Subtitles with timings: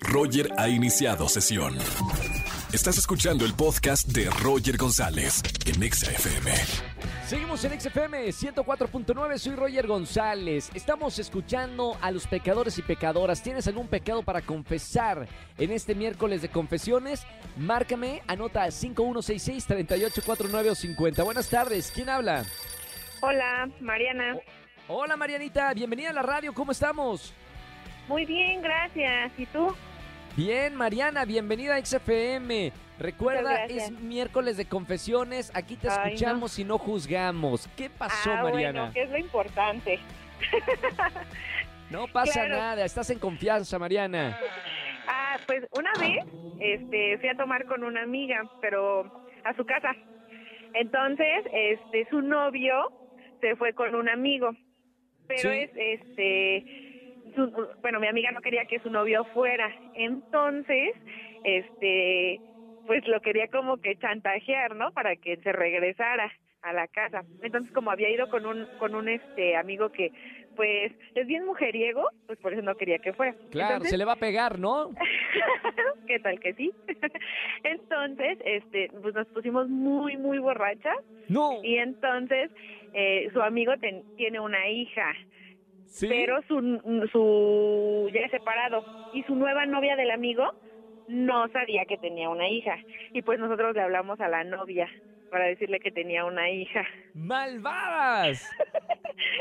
[0.00, 1.76] Roger ha iniciado sesión.
[2.72, 6.52] Estás escuchando el podcast de Roger González en Exa FM.
[7.26, 10.70] Seguimos en XFM 104.9, soy Roger González.
[10.74, 13.42] Estamos escuchando a los pecadores y pecadoras.
[13.42, 15.28] ¿Tienes algún pecado para confesar
[15.58, 17.24] en este miércoles de confesiones?
[17.56, 21.22] Márcame, anota 5166-3849 o 50.
[21.22, 22.44] Buenas tardes, ¿quién habla?
[23.20, 24.36] Hola, Mariana.
[24.88, 27.34] Hola Marianita, bienvenida a la radio, ¿cómo estamos?
[28.08, 29.32] Muy bien, gracias.
[29.38, 29.74] ¿Y tú?
[30.36, 32.72] Bien, Mariana, bienvenida a XFM.
[32.98, 35.52] Recuerda, es miércoles de confesiones.
[35.54, 37.68] Aquí te Ay, escuchamos y no juzgamos.
[37.76, 38.80] ¿Qué pasó, ah, Mariana?
[38.80, 39.98] bueno, que es lo importante.
[41.90, 42.56] No pasa Claro.
[42.58, 44.38] nada, estás en confianza, Mariana.
[45.06, 46.22] Ah, pues una vez
[46.60, 49.10] este, fui a tomar con una amiga, pero
[49.42, 49.96] a su casa.
[50.74, 52.92] Entonces, este, su novio
[53.40, 54.50] se fue con un amigo.
[55.28, 55.58] Pero Sí.
[55.60, 56.87] es, este,
[57.34, 59.74] su- bueno, mi amiga no quería que su novio fuera.
[59.94, 60.90] Entonces,
[61.44, 62.40] este,
[62.86, 64.92] pues lo quería como que chantajear, ¿no?
[64.92, 67.22] Para que se regresara a la casa.
[67.42, 70.12] Entonces, como había ido con un, con un, este, amigo que,
[70.56, 73.36] pues, es bien mujeriego, pues por eso no quería que fuera.
[73.50, 74.90] Claro, Entonces, se le va a pegar, ¿no?
[76.06, 76.72] ¿Qué tal que sí?
[77.62, 80.96] entonces, este, pues nos pusimos muy, muy borrachas
[81.28, 81.60] No.
[81.62, 82.50] y entonces
[82.92, 85.14] eh, su amigo ten- tiene una hija,
[85.88, 86.06] ¿Sí?
[86.06, 90.52] pero su, su ya separado y su nueva novia del amigo
[91.08, 92.76] no sabía que tenía una hija
[93.12, 94.88] y pues nosotros le hablamos a la novia
[95.30, 96.84] para decirle que tenía una hija.
[97.14, 98.48] ¡Malvadas!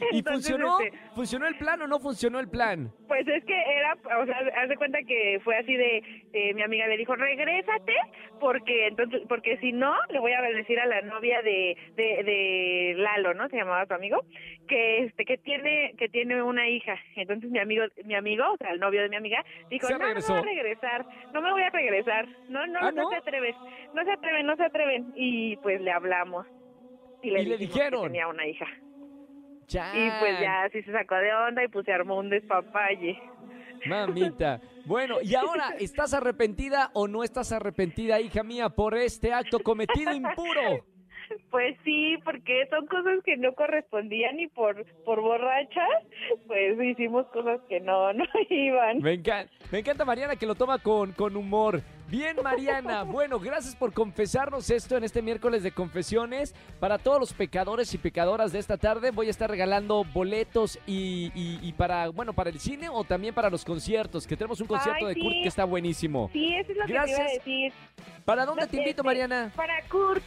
[0.12, 0.80] ¿Y Entonces, funcionó?
[0.80, 2.92] este, ¿Funcionó el plan o no funcionó el plan?
[3.08, 6.62] Pues es que era, o sea, haz de cuenta que fue así de, eh, mi
[6.62, 7.94] amiga le dijo, regrésate,
[8.40, 12.94] porque entonces, porque si no, le voy a decir a la novia de, de, de
[12.96, 13.48] Lalo, ¿no?
[13.48, 14.24] Se llamaba tu amigo,
[14.68, 16.96] que este, que tiene, que tiene una hija.
[17.16, 20.04] Entonces mi amigo, mi amigo, o sea, el novio de mi amiga, dijo, no, no
[20.04, 20.32] regresó.
[20.34, 23.10] voy a regresar, no me voy a regresar, no, no, ¿Ah, no, no?
[23.10, 23.56] se atreves,
[23.94, 25.12] no se atreven, no se atreven.
[25.16, 26.46] Y pues le hablamos.
[27.22, 28.02] Y le, Y le dijimos dijeron.
[28.02, 28.66] que tenía una hija.
[29.68, 33.20] Y pues ya así se sacó de onda y pues se armó un despapalle.
[33.86, 34.60] Mamita.
[34.86, 40.12] Bueno, y ahora, ¿estás arrepentida o no estás arrepentida, hija mía, por este acto cometido
[40.12, 40.84] impuro?
[41.50, 45.88] Pues sí, porque son cosas que no correspondían y por por borrachas,
[46.46, 48.98] pues hicimos cosas que no no iban.
[49.00, 51.82] Me encanta, me encanta Mariana que lo toma con, con humor.
[52.08, 53.02] Bien, Mariana.
[53.08, 56.54] Bueno, gracias por confesarnos esto en este miércoles de confesiones.
[56.80, 61.30] Para todos los pecadores y pecadoras de esta tarde, voy a estar regalando boletos y,
[61.34, 64.66] y- y para, bueno, para el cine o también para los conciertos, que tenemos un
[64.66, 66.30] concierto Ay, de Kurt que está buenísimo.
[66.32, 67.32] Sí, eso es lo que te iba a Gracias.
[67.34, 67.72] decir.
[68.24, 69.52] ¿Para dónde No, te invito, este, Mariana?
[69.56, 70.22] Para Kurt.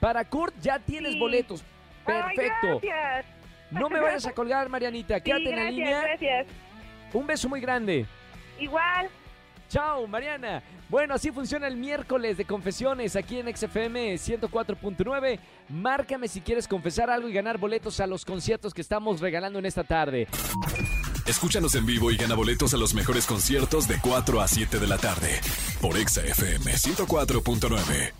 [0.00, 1.18] Para Kurt ya tienes Sí.
[1.18, 1.62] boletos.
[2.06, 2.80] Ay, Perfecto.
[2.82, 3.26] gracias.
[3.70, 5.16] No me vayas a colgar, Marianita.
[5.16, 6.00] Sí, Quédate en la gracias, línea.
[6.02, 6.46] gracias.
[7.12, 8.06] Un beso muy grande.
[8.58, 9.08] Igual.
[9.68, 10.62] Chao, Mariana.
[10.88, 15.38] Bueno, así funciona el miércoles de confesiones aquí en XFM 104.9.
[15.68, 19.66] Márcame si quieres confesar algo y ganar boletos a los conciertos que estamos regalando en
[19.66, 20.26] esta tarde.
[21.26, 24.86] Escúchanos en vivo y gana boletos a los mejores conciertos de 4 a 7 de
[24.86, 25.38] la tarde
[25.82, 28.12] por Exa FM 104.9.